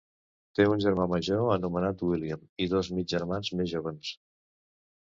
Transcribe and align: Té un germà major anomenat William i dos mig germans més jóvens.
Té 0.59 0.63
un 0.69 0.79
germà 0.85 1.05
major 1.11 1.51
anomenat 1.57 2.03
William 2.09 2.43
i 2.67 2.71
dos 2.73 2.91
mig 2.97 3.17
germans 3.17 3.57
més 3.61 3.75
jóvens. 3.77 4.15